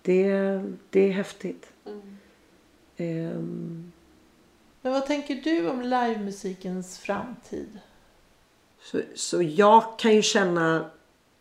[0.02, 1.66] det, det är häftigt.
[2.98, 3.36] Mm.
[3.36, 3.92] Um,
[4.86, 7.78] Men vad tänker du om livemusikens framtid?
[8.82, 10.90] Så, så jag kan ju känna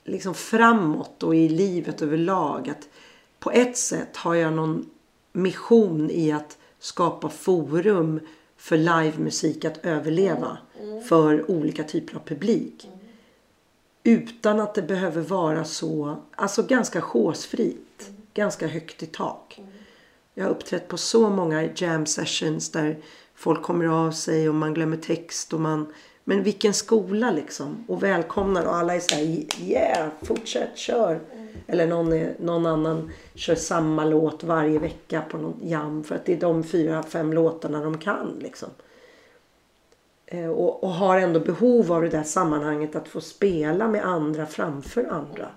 [0.04, 2.90] liksom framåt och i livet överlag att
[3.40, 4.90] på ett sätt har jag någon
[5.32, 8.20] mission i att skapa forum
[8.58, 11.04] för livemusik att överleva mm.
[11.04, 12.86] För olika typer av publik.
[12.88, 13.00] Mm.
[14.04, 18.08] Utan att det behöver vara så, alltså ganska chosefritt.
[18.08, 19.56] Mm ganska högt i tak.
[19.58, 19.70] Mm.
[20.34, 22.98] Jag har uppträtt på så många jam sessions där
[23.36, 25.94] folk kommer av sig och man glömmer text och man
[26.28, 27.86] men vilken skola liksom.
[27.88, 29.24] Och välkomnar och alla är så här
[29.62, 31.20] yeah, fortsätt, kör.
[31.34, 31.48] Mm.
[31.68, 36.26] Eller någon, är, någon annan kör samma låt varje vecka på någon jam för att
[36.26, 38.70] det är de fyra, fem låtarna de kan liksom.
[40.26, 44.46] Eh, och, och, har ändå behov av det där sammanhanget att få spela med andra
[44.46, 45.48] framför andra.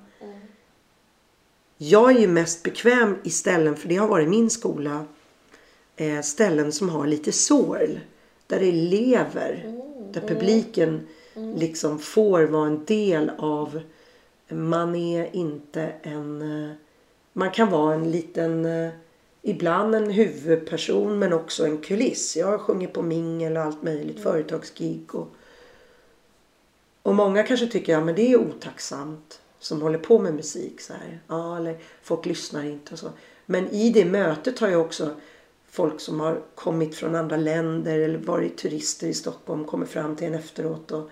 [1.77, 5.05] Jag är ju mest bekväm i ställen, för det har varit min skola,
[5.99, 7.99] eh, ställen som har lite sorl.
[8.47, 9.63] Där det lever.
[9.65, 11.57] Mm, där publiken mm.
[11.57, 13.81] liksom får vara en del av.
[14.49, 16.43] Man är inte en...
[16.43, 16.75] Eh,
[17.33, 18.67] man kan vara en liten...
[18.67, 18.91] Eh,
[19.43, 22.37] ibland en huvudperson men också en kuliss.
[22.37, 24.17] Jag har sjungit på mingel och allt möjligt.
[24.17, 24.23] Mm.
[24.23, 25.29] Företagsgig och...
[27.03, 30.81] Och många kanske tycker att ja, det är otacksamt som håller på med musik.
[30.81, 31.21] Så här.
[31.27, 33.11] Ja, eller folk lyssnar inte och så.
[33.47, 35.15] Men i det mötet har jag också
[35.70, 40.26] folk som har kommit från andra länder eller varit turister i Stockholm kommer fram till
[40.26, 41.11] en efteråt och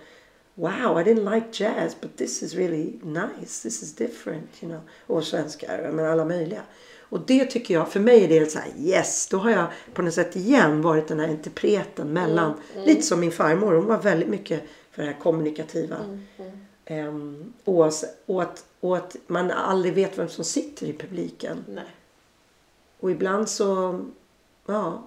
[0.59, 4.81] Wow, I didn't like jazz but this is really nice, this is different, you know.
[5.07, 6.61] Och svenskar, men alla möjliga.
[7.09, 10.01] Och det tycker jag, för mig är det så här, yes, då har jag på
[10.01, 12.85] något sätt igen varit den här interpreten mellan, mm, mm.
[12.85, 15.97] lite som min farmor, hon var väldigt mycket för det här kommunikativa.
[15.97, 17.07] Mm.
[17.07, 17.91] Um, och,
[18.25, 21.65] och, att, och att man aldrig vet vem som sitter i publiken.
[21.67, 21.83] Nej.
[22.99, 23.99] Och ibland så,
[24.67, 25.03] ja.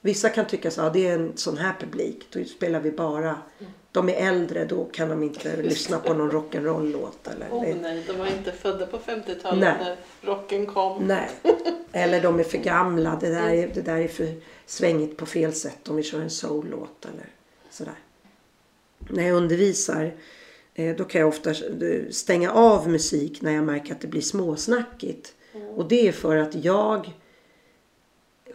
[0.00, 2.26] Vissa kan tycka så, ja, det är en sån här publik.
[2.30, 3.28] Då spelar vi bara.
[3.28, 3.72] Mm.
[3.92, 7.28] De är äldre, då kan de inte lyssna på någon rock'n'roll-låt.
[7.28, 11.06] Eller, oh, nej, de var inte födda på 50-talet när rocken kom.
[11.06, 11.30] Nej.
[11.92, 13.18] Eller de är för gamla.
[13.20, 14.34] Det där, är, det där är för
[14.66, 17.26] svängigt på fel sätt om vi kör en soul-låt eller
[17.70, 17.98] sådär.
[18.98, 20.12] När jag undervisar
[20.78, 24.20] Eh, då kan jag ofta eh, stänga av musik när jag märker att det blir
[24.20, 25.34] småsnackigt.
[25.54, 25.68] Mm.
[25.68, 27.12] Och det är för att jag...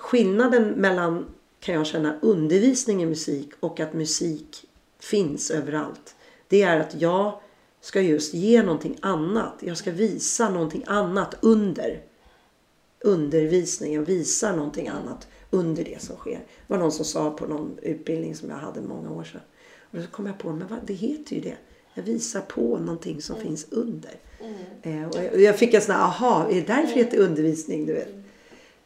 [0.01, 1.25] Skillnaden mellan,
[1.59, 4.65] kan jag känna, undervisning i musik och att musik
[4.99, 6.15] finns överallt.
[6.47, 7.39] Det är att jag
[7.81, 9.53] ska just ge någonting annat.
[9.59, 12.01] Jag ska visa någonting annat under.
[13.03, 16.39] undervisning och visar någonting annat under det som sker.
[16.67, 19.41] Det var någon som sa på någon utbildning som jag hade många år sedan.
[19.91, 21.57] Och då kom jag på, men vad, det heter ju det.
[21.93, 23.47] Jag visar på någonting som mm.
[23.47, 24.15] finns under.
[24.39, 25.03] Mm.
[25.03, 27.85] Eh, och jag, jag, fick en sån här, aha, är det därför det heter undervisning?
[27.85, 28.09] Du vet.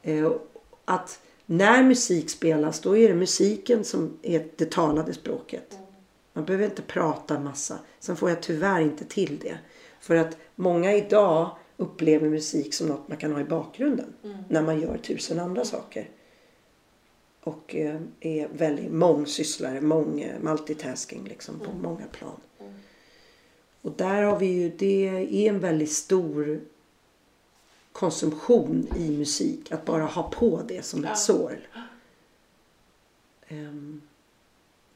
[0.02, 0.32] Eh,
[0.86, 5.78] att när musik spelas då är det musiken som är det talade språket.
[6.34, 7.80] Man behöver inte prata massa.
[8.00, 9.58] Sen får jag tyvärr inte till det.
[10.00, 14.14] För att många idag upplever musik som något man kan ha i bakgrunden.
[14.24, 14.38] Mm.
[14.50, 16.10] När man gör tusen andra saker.
[17.44, 21.82] Och eh, är väldigt mångsysslare, mång, multitasking liksom på mm.
[21.82, 22.40] många plan.
[22.60, 22.74] Mm.
[23.82, 26.62] Och där har vi ju, det är en väldigt stor
[27.96, 29.72] konsumtion i musik.
[29.72, 31.68] Att bara ha på det som ett sorl.
[33.50, 34.02] Um,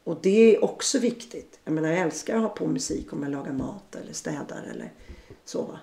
[0.04, 1.60] och det är också viktigt.
[1.64, 4.92] Jag menar jag älskar att ha på musik om jag lagar mat eller städar eller
[5.46, 5.80] så.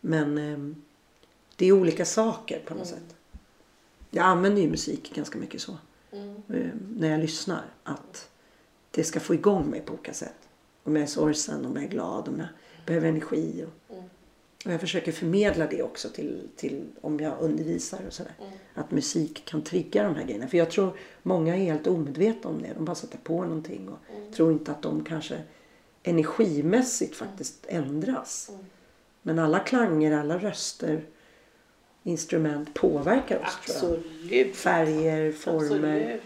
[0.00, 0.82] Men um,
[1.56, 3.00] det är olika saker på något mm.
[3.00, 3.16] sätt.
[4.10, 5.76] Jag använder ju musik ganska mycket så.
[6.12, 6.42] Mm.
[6.48, 7.64] Um, när jag lyssnar.
[7.82, 8.30] Att
[8.90, 10.48] det ska få igång mig på olika sätt.
[10.84, 12.48] Om jag är sorgsen, om jag är glad, om jag
[12.86, 13.64] behöver energi.
[13.66, 14.10] Och, mm.
[14.64, 18.32] Och jag försöker förmedla det också till, till om jag undervisar och sådär.
[18.40, 18.52] Mm.
[18.74, 20.48] Att musik kan trigga de här grejerna.
[20.48, 22.72] För jag tror många är helt omedvetna om det.
[22.74, 24.32] De bara sätter på någonting och mm.
[24.32, 25.42] tror inte att de kanske
[26.02, 27.28] energimässigt mm.
[27.28, 28.48] faktiskt ändras.
[28.48, 28.64] Mm.
[29.22, 31.02] Men alla klanger, alla röster,
[32.02, 34.56] instrument påverkar oss Absolut.
[34.56, 36.00] Färger, former.
[36.00, 36.22] Absolut.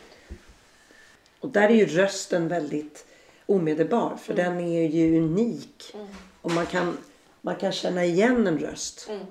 [1.41, 3.07] Och där är ju rösten väldigt
[3.47, 4.17] omedelbar.
[4.17, 4.45] För mm.
[4.45, 5.93] den är ju unik.
[5.95, 6.07] Mm.
[6.41, 6.97] Och man kan
[7.43, 9.07] man kan känna igen en röst.
[9.11, 9.27] Mm.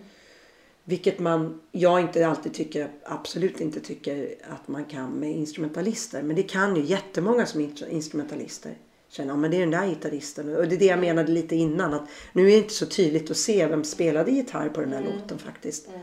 [0.83, 6.21] Vilket man, jag inte alltid tycker, absolut inte tycker att man kan med instrumentalister.
[6.21, 8.77] Men det kan ju jättemånga som är instrumentalister.
[9.09, 10.55] Känna, ja men det är den där gitarristen.
[10.55, 11.93] Och det är det jag menade lite innan.
[11.93, 15.01] Att nu är det inte så tydligt att se vem spelade gitarr på den här
[15.01, 15.13] mm.
[15.13, 15.87] låten faktiskt.
[15.87, 15.99] Mm.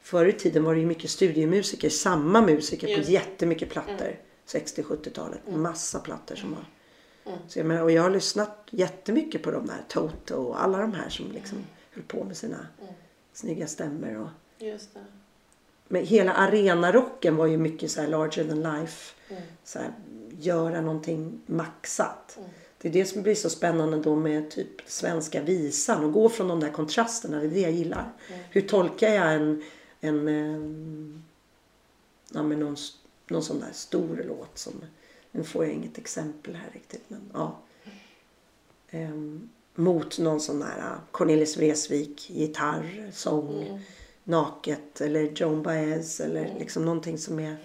[0.00, 3.06] Förr i tiden var det ju mycket studiemusiker, samma musiker Just.
[3.06, 4.16] på jättemycket plattor.
[4.46, 5.40] 60-70-talet.
[5.48, 5.62] Mm.
[5.62, 6.64] Massa plattor som var
[7.26, 7.38] Mm.
[7.48, 10.92] Så jag, menar, och jag har lyssnat jättemycket på de där Toto och alla de
[10.92, 11.68] här som liksom mm.
[11.90, 12.94] höll på med sina mm.
[13.32, 14.16] snygga stämmor.
[14.16, 14.28] Och,
[14.64, 15.04] Just det.
[15.88, 19.14] Men hela arenarocken var ju mycket så här larger than life.
[19.28, 19.42] Mm.
[19.64, 19.92] Så här,
[20.40, 22.36] göra någonting maxat.
[22.38, 22.50] Mm.
[22.78, 26.48] Det är det som blir så spännande då med typ svenska visan och gå från
[26.48, 27.38] de där kontrasterna.
[27.38, 28.12] Det är det jag gillar.
[28.28, 28.40] Mm.
[28.50, 29.62] Hur tolkar jag en,
[30.00, 31.20] en, en eh,
[32.34, 32.76] ja, men någon,
[33.26, 34.72] någon sån där stor låt som
[35.34, 37.02] nu får jag inget exempel här riktigt.
[37.08, 37.58] Men, ja.
[38.90, 43.80] Ehm, mot någon sån där äh, Cornelis Vreeswijk gitarr, sång, mm.
[44.24, 46.58] naket eller Joan Baez eller mm.
[46.58, 47.56] liksom någonting som är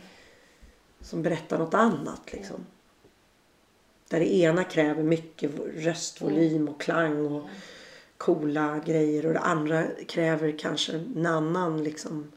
[1.01, 2.55] som berättar något annat liksom.
[2.55, 2.67] Mm.
[4.07, 7.51] Där det ena kräver mycket röstvolym och klang och mm.
[8.17, 12.31] coola grejer och det andra kräver kanske en annan liksom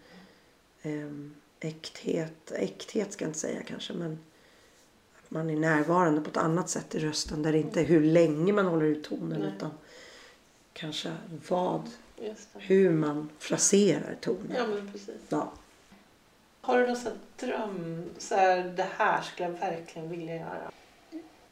[0.82, 2.52] um, äkthet.
[2.52, 4.18] Äkthet ska jag inte säga kanske men
[5.32, 7.42] man är närvarande på ett annat sätt i rösten.
[7.42, 9.52] Där det inte är hur länge man håller ut tonen Nej.
[9.56, 9.70] utan
[10.72, 11.12] kanske
[11.48, 11.82] vad,
[12.54, 14.52] hur man fraserar tonen.
[14.56, 15.20] Ja, men precis.
[15.28, 15.52] Ja.
[16.60, 20.70] Har du någon sån dröm, så här, det här skulle jag verkligen vilja göra?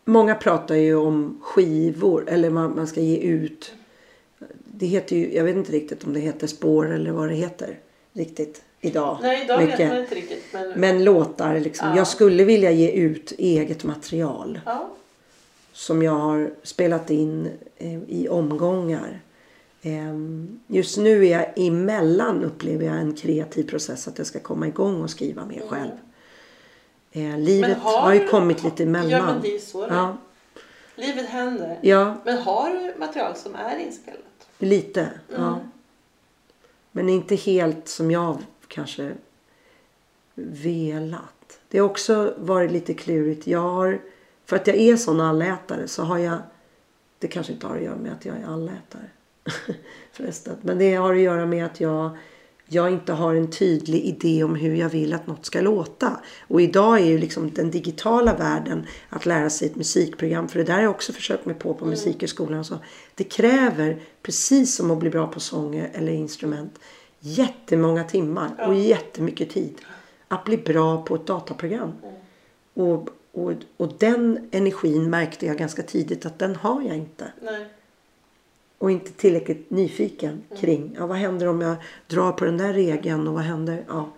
[0.05, 3.75] Många pratar ju om skivor eller man, man ska ge ut.
[4.65, 7.79] Det heter ju, jag vet inte riktigt om det heter spår eller vad det heter
[8.13, 9.19] riktigt idag.
[9.23, 9.81] Nej, idag mycket.
[9.81, 10.45] vet man inte riktigt.
[10.53, 11.89] Men, men låtar liksom.
[11.89, 11.97] Ja.
[11.97, 14.61] Jag skulle vilja ge ut eget material.
[14.67, 14.89] Ja.
[15.73, 19.21] Som jag har spelat in eh, i omgångar.
[19.83, 20.15] Eh,
[20.67, 25.03] just nu är jag emellan upplever jag en kreativ process att jag ska komma igång
[25.03, 25.69] och skriva mer mm.
[25.69, 25.93] själv.
[27.13, 29.11] Eh, livet har, har, ju kommit lite emellan.
[29.11, 29.95] Ja men det är så det.
[29.95, 30.17] Ja.
[30.95, 31.79] Livet händer.
[31.83, 32.17] Ja.
[32.25, 34.21] Men har du material som är inspelat?
[34.59, 35.43] Lite, mm.
[35.43, 35.61] ja.
[36.93, 38.39] Men inte helt som jag
[38.71, 39.13] kanske
[40.35, 41.61] velat.
[41.69, 43.47] Det har också varit lite klurigt.
[43.47, 44.01] Jag har,
[44.47, 46.39] för att jag är sån allätare så har jag,
[47.19, 49.11] det kanske inte har att göra med att jag är allätare
[50.13, 50.57] förresten.
[50.63, 52.11] Men det har att göra med att jag,
[52.67, 56.21] jag inte har en tydlig idé om hur jag vill att något ska låta.
[56.49, 60.49] Och idag är ju liksom den digitala världen att lära sig ett musikprogram.
[60.49, 61.91] För det där har jag också försökt mig på på mm.
[61.91, 62.65] musikhögskolan.
[62.65, 62.79] Så
[63.15, 66.79] det kräver, precis som att bli bra på sång eller instrument,
[67.21, 69.81] jättemånga timmar och jättemycket tid
[70.29, 71.93] att bli bra på ett dataprogram.
[72.75, 77.33] Och, och, och den energin märkte jag ganska tidigt att den har jag inte.
[77.43, 77.67] Nej.
[78.79, 80.61] Och inte tillräckligt nyfiken mm.
[80.61, 80.97] kring.
[80.99, 83.85] Ja, vad händer om jag drar på den där regeln och vad händer?
[83.89, 84.11] Ja,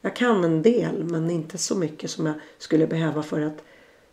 [0.00, 3.64] jag kan en del men inte så mycket som jag skulle behöva för att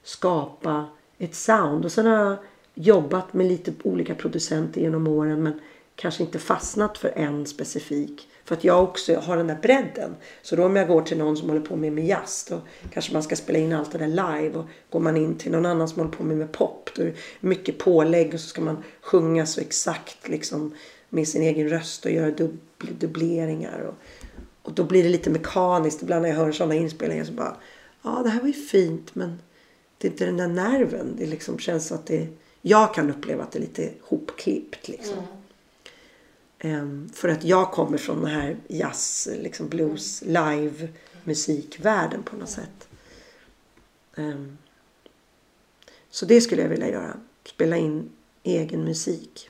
[0.04, 0.86] skapa
[1.18, 1.86] ett sound.
[1.86, 2.38] Och sen har jag
[2.74, 5.60] jobbat med lite olika producenter genom åren men
[5.96, 8.28] kanske inte fastnat för en specifik.
[8.48, 10.16] För att jag också har den där bredden.
[10.42, 12.62] Så då om jag går till någon som håller på med, med jazz då
[12.94, 14.58] kanske man ska spela in allt det där live.
[14.58, 17.06] Och går man in till någon annan som håller på med, med pop då är
[17.06, 20.76] det mycket pålägg och så ska man sjunga så exakt liksom
[21.10, 22.58] med sin egen röst och göra dub
[23.00, 23.80] dubbleringar.
[23.80, 23.96] Och,
[24.62, 26.02] och då blir det lite mekaniskt.
[26.02, 27.58] Ibland när jag hör sådana inspelningar så bara
[28.04, 29.42] ja det här var ju fint men
[29.98, 31.16] det är inte den där nerven.
[31.18, 32.28] Det liksom känns att det
[32.62, 35.18] jag kan uppleva att det är lite hopklippt liksom.
[35.18, 35.37] Mm.
[36.60, 40.88] Ehm, för att jag kommer från den här jazz, liksom blues, live
[41.24, 42.88] musikvärlden på något sätt.
[44.16, 44.58] Ehm,
[46.10, 47.18] så det skulle jag vilja göra.
[47.46, 48.10] Spela in
[48.44, 49.50] egen musik.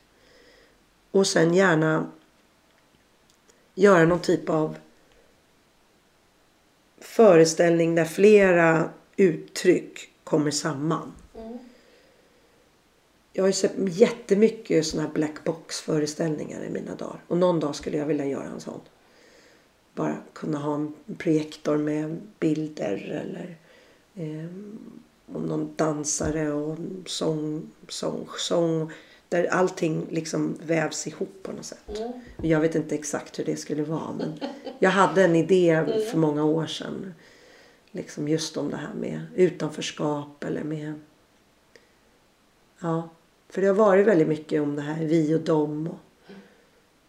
[1.11, 2.11] Och sen gärna
[3.75, 4.77] göra någon typ av
[6.99, 11.13] föreställning där flera uttryck kommer samman.
[13.37, 17.23] Jag har ju sett jättemycket sådana här black box föreställningar i mina dagar.
[17.27, 18.79] Och någon dag skulle jag vilja göra en sån.
[19.93, 23.57] Bara kunna ha en projektor med bilder eller
[24.15, 24.49] eh,
[25.35, 28.91] om någon dansare och sång, sång, sång.
[29.29, 31.99] Där allting liksom vävs ihop på något sätt.
[31.99, 32.11] Mm.
[32.41, 34.39] Jag vet inte exakt hur det skulle vara men
[34.79, 36.11] jag hade en idé mm.
[36.11, 37.13] för många år sedan.
[37.91, 40.93] Liksom just om det här med utanförskap eller med
[42.79, 43.09] Ja,
[43.57, 45.87] för det har varit väldigt mycket om det här vi och dem.
[45.87, 45.97] Och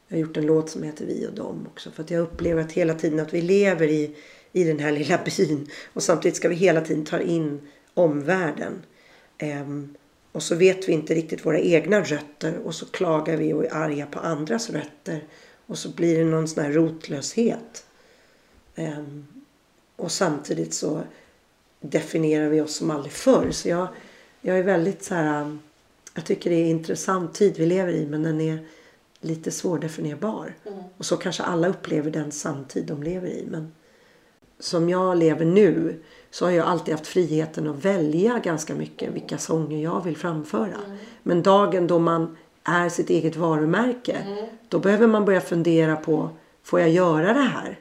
[0.08, 1.90] jag har gjort en låt som heter Vi och dem också.
[1.90, 4.16] För att jag upplever att hela tiden att vi lever i,
[4.52, 5.68] i den här lilla byn.
[5.92, 7.60] Och samtidigt ska vi hela tiden ta in
[7.94, 8.82] omvärlden.
[9.42, 9.94] Um,
[10.32, 13.74] och så vet vi inte riktigt våra egna rötter och så klagar vi och är
[13.74, 15.24] arga på andras rötter.
[15.66, 17.86] Och så blir det någon sån här rotlöshet.
[18.76, 19.26] Um,
[19.96, 21.02] och samtidigt så
[21.80, 23.50] definierar vi oss som aldrig förr.
[23.50, 23.88] Så jag,
[24.40, 25.58] jag är väldigt så här
[26.18, 28.58] jag tycker det är en intressant tid vi lever i men den är
[29.20, 30.54] lite svårdefinierbar.
[30.66, 30.78] Mm.
[30.96, 33.46] Och så kanske alla upplever den samtid de lever i.
[33.50, 33.72] Men
[34.58, 39.38] som jag lever nu så har jag alltid haft friheten att välja ganska mycket vilka
[39.38, 40.74] sånger jag vill framföra.
[40.84, 40.96] Mm.
[41.22, 44.46] Men dagen då man är sitt eget varumärke mm.
[44.68, 46.30] då behöver man börja fundera på
[46.62, 47.80] får jag göra det här?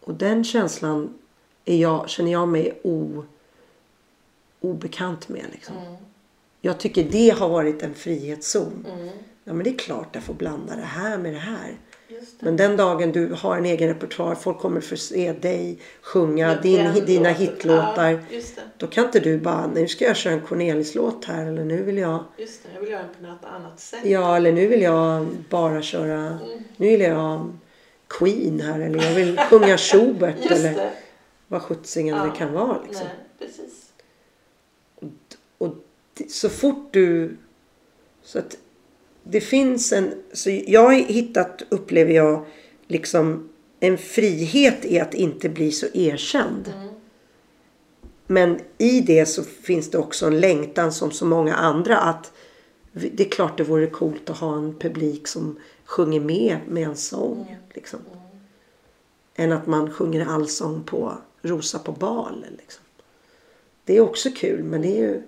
[0.00, 1.14] Och den känslan
[1.64, 3.24] är jag, känner jag mig o,
[4.60, 5.44] obekant med.
[5.52, 5.76] Liksom.
[5.76, 5.96] Mm.
[6.66, 8.86] Jag tycker det har varit en frihetszon.
[8.94, 9.08] Mm.
[9.44, 11.78] Ja men det är klart jag får blanda det här med det här.
[12.08, 12.14] Det.
[12.38, 17.04] Men den dagen du har en egen repertoar, folk kommer få se dig sjunga din,
[17.06, 18.10] dina hitlåtar.
[18.30, 18.40] Ja,
[18.76, 21.98] då kan inte du bara, nu ska jag köra en Cornelis-låt här eller nu vill
[21.98, 22.24] jag...
[22.36, 24.00] Just det, jag vill göra den på något annat sätt.
[24.04, 26.64] Ja, eller nu vill jag bara köra, mm.
[26.76, 27.52] nu vill jag
[28.08, 30.90] Queen här eller jag vill sjunga Schubert eller
[31.48, 32.24] vad sjuttsingen ja.
[32.24, 32.82] det kan vara.
[32.82, 33.06] Liksom.
[33.06, 33.75] Nej, precis
[36.28, 37.36] så fort du...
[38.22, 38.56] Så att
[39.22, 40.14] det finns en...
[40.32, 42.46] Så jag har hittat, upplever jag,
[42.86, 43.48] liksom
[43.80, 46.72] en frihet i att inte bli så erkänd.
[46.76, 46.88] Mm.
[48.26, 52.32] Men i det så finns det också en längtan som så många andra att
[52.92, 56.96] det är klart det vore coolt att ha en publik som sjunger med med en
[56.96, 57.46] sång.
[57.48, 57.62] Mm.
[57.74, 58.00] Liksom.
[58.12, 58.22] Mm.
[59.34, 62.46] Än att man sjunger allsång på Rosa på bal.
[62.58, 62.84] Liksom.
[63.84, 65.22] Det är också kul men det är ju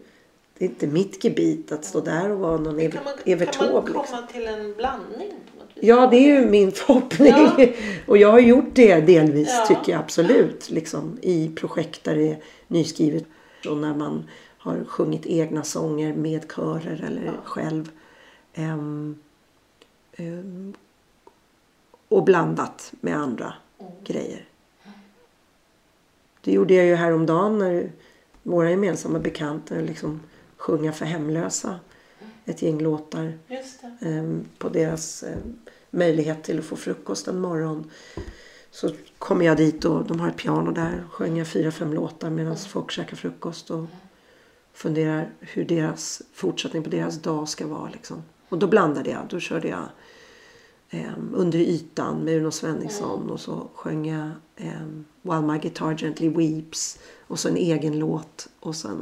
[0.58, 3.52] det är inte mitt gebit att stå där och vara någon Evert Taube.
[3.52, 4.26] Kan man komma liksom.
[4.32, 5.32] till en blandning?
[5.74, 7.28] Ja, det är ju min förhoppning.
[7.28, 7.66] Ja.
[8.06, 9.66] och jag har gjort det delvis ja.
[9.66, 10.70] tycker jag absolut.
[10.70, 13.24] Liksom, I projekt där det är nyskrivet.
[13.68, 17.32] Och när man har sjungit egna sånger med körer eller ja.
[17.44, 17.90] själv.
[18.56, 19.18] Um,
[20.18, 20.74] um,
[22.08, 23.92] och blandat med andra mm.
[24.04, 24.44] grejer.
[26.40, 27.90] Det gjorde jag ju häromdagen när
[28.42, 30.20] våra gemensamma bekanta liksom
[30.58, 31.80] sjunga för hemlösa.
[32.44, 33.38] Ett gäng låtar
[34.00, 35.36] eh, på deras eh,
[35.90, 37.90] möjlighet till att få frukost en morgon.
[38.70, 41.04] Så kommer jag dit och de har ett piano där.
[41.10, 42.64] Sjunger fyra, fem låtar medan mm.
[42.68, 43.86] folk käkar frukost och
[44.72, 47.90] funderar hur deras fortsättning på deras dag ska vara.
[47.90, 48.22] Liksom.
[48.48, 49.26] Och då blandade jag.
[49.28, 49.88] Då körde jag
[50.90, 53.30] eh, Under ytan med Uno Svenningsson mm.
[53.30, 54.86] och så sjöng jag eh,
[55.22, 58.96] While My Guitar Gently Weeps och så en egen låt och sen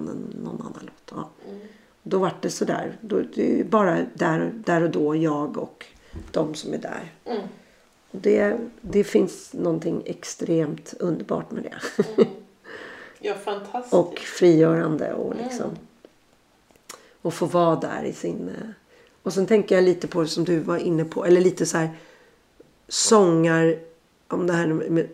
[0.44, 1.18] någon annan låt.
[1.18, 1.30] Ja.
[1.48, 1.60] Mm.
[2.02, 2.96] Då vart det sådär.
[3.00, 5.86] Då, det är bara där, där och då jag och
[6.30, 7.12] de som är där.
[7.24, 7.42] Mm.
[8.10, 12.04] Det, det finns någonting extremt underbart med det.
[12.16, 12.30] Mm.
[13.18, 13.94] Ja, fantastiskt.
[13.94, 15.44] och frigörande och mm.
[15.44, 15.70] liksom.
[17.22, 18.50] Och få vara där i sin...
[19.26, 21.24] Och sen tänker jag lite på det som du var inne på.
[21.24, 21.90] Eller lite så här
[22.88, 23.78] sångar.
[24.28, 25.08] Om det här med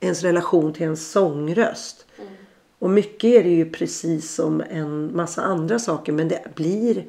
[0.00, 2.06] ens relation till en sångröst.
[2.18, 2.30] Mm.
[2.78, 7.04] Och mycket är det ju precis som en massa andra saker men det blir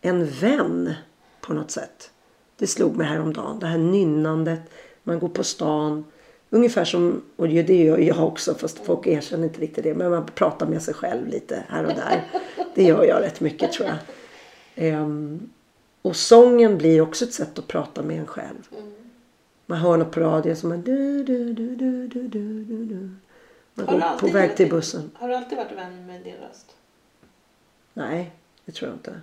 [0.00, 0.94] en vän
[1.40, 2.10] på något sätt.
[2.58, 3.58] Det slog mig häromdagen.
[3.58, 4.60] Det här nynnandet.
[5.02, 6.04] Man går på stan.
[6.50, 9.94] Ungefär som, och det gör jag också fast folk erkänner inte riktigt det.
[9.94, 12.24] Men man pratar med sig själv lite här och där.
[12.74, 15.02] Det gör jag rätt mycket tror jag.
[15.02, 15.50] Um,
[16.06, 18.68] och sången blir också ett sätt att prata med en själv.
[18.72, 18.92] Mm.
[19.66, 23.10] Man hör något på radion som man du, du, du, du, du, du, du.
[23.74, 25.10] Man går på väg till bussen.
[25.14, 26.76] Har du alltid varit vän med din röst?
[27.94, 28.32] Nej,
[28.64, 29.20] det tror jag inte.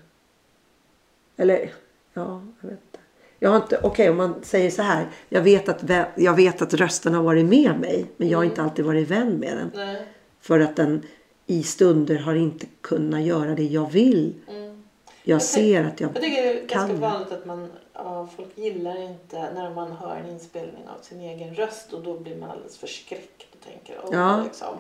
[1.37, 1.71] Eller,
[2.13, 2.99] ja, jag vet inte.
[3.39, 5.07] Jag har inte, okej okay, om man säger så här.
[5.29, 8.05] Jag vet, att, jag vet att rösten har varit med mig.
[8.17, 8.69] Men jag har inte mm.
[8.69, 9.71] alltid varit vän med den.
[9.75, 10.07] Nej.
[10.41, 11.01] För att den
[11.45, 14.33] i stunder har inte kunnat göra det jag vill.
[14.47, 14.63] Mm.
[14.63, 16.21] Jag, jag ser att jag, jag
[16.67, 16.87] kan.
[16.87, 21.21] ganska vanligt att man, ja, folk gillar inte när man hör en inspelning av sin
[21.21, 21.93] egen röst.
[21.93, 23.97] Och då blir man alldeles förskräckt och tänker.
[24.03, 24.43] Oh, ja.
[24.43, 24.77] liksom,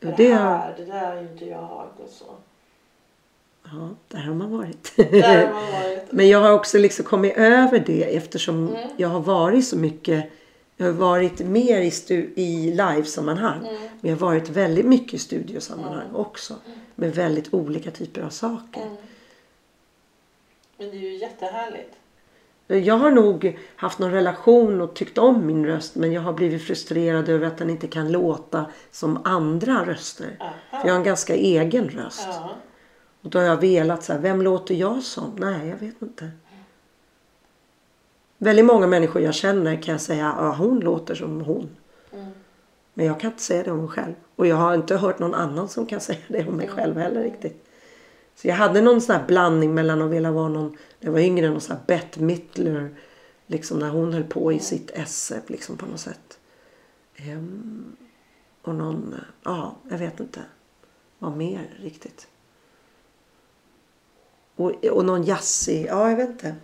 [0.00, 1.88] det, det, här, det där är ju inte jag.
[1.96, 2.24] Och så.
[3.64, 4.92] Ja, där har man varit.
[4.96, 6.04] Där har man varit.
[6.12, 8.88] Men jag har också liksom kommit över det eftersom mm.
[8.96, 10.30] jag har varit så mycket
[10.76, 13.58] jag har varit mer i, stu- i livesammanhang.
[13.58, 13.74] Mm.
[14.00, 16.16] Men jag har varit väldigt mycket i studiosammanhang mm.
[16.16, 16.54] också.
[16.94, 18.82] Med väldigt olika typer av saker.
[18.82, 18.96] Mm.
[20.78, 21.96] Men det är ju jättehärligt.
[22.66, 26.62] Jag har nog haft någon relation och tyckt om min röst men jag har blivit
[26.62, 30.36] frustrerad över att den inte kan låta som andra röster.
[30.40, 30.52] Aha.
[30.70, 32.28] För jag har en ganska egen röst.
[32.30, 32.50] Ja.
[33.22, 35.36] Och då har jag velat så här, vem låter jag som?
[35.38, 36.30] Nej, jag vet inte.
[38.38, 41.76] Väldigt många människor jag känner kan jag säga, ja hon låter som hon.
[42.12, 42.26] Mm.
[42.94, 44.14] Men jag kan inte säga det om mig själv.
[44.36, 47.22] Och jag har inte hört någon annan som kan säga det om mig själv heller
[47.22, 47.65] riktigt.
[48.36, 50.76] Så jag hade någon sån här blandning mellan att vilja vara någon, när
[51.08, 52.94] jag var yngre, någon sån här Bette Midler.
[53.46, 56.38] Liksom när hon höll på i sitt esse liksom på något sätt.
[57.32, 57.96] Um,
[58.62, 60.40] och någon, ja, jag vet inte.
[61.18, 62.28] Vad mer riktigt.
[64.56, 66.54] Och, och någon jazzig, ja jag vet inte.